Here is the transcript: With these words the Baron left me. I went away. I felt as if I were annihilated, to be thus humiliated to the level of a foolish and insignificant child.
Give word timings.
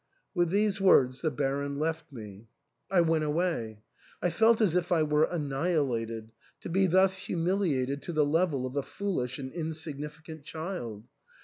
With 0.33 0.49
these 0.49 0.81
words 0.81 1.21
the 1.21 1.29
Baron 1.29 1.77
left 1.77 2.11
me. 2.11 2.47
I 2.89 3.01
went 3.01 3.23
away. 3.23 3.83
I 4.19 4.31
felt 4.31 4.59
as 4.59 4.73
if 4.73 4.91
I 4.91 5.03
were 5.03 5.25
annihilated, 5.25 6.31
to 6.61 6.69
be 6.69 6.87
thus 6.87 7.15
humiliated 7.19 8.01
to 8.01 8.11
the 8.11 8.25
level 8.25 8.65
of 8.65 8.75
a 8.75 8.81
foolish 8.81 9.37
and 9.37 9.53
insignificant 9.53 10.43
child. 10.43 11.07